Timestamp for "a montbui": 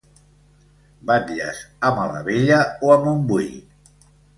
2.99-3.51